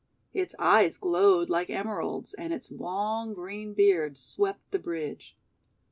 Its 0.33 0.55
eyes 0.57 0.97
glowed 0.97 1.47
like 1.47 1.69
Emeralds, 1.69 2.33
and 2.33 2.51
its 2.51 2.71
long 2.71 3.35
green 3.35 3.75
beard 3.75 4.17
swept 4.17 4.71
the 4.71 4.79
bridge. 4.79 5.37